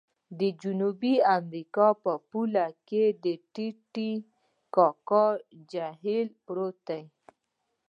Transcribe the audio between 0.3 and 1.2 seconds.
د جنوبي